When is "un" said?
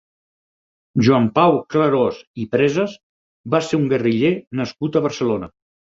3.83-3.87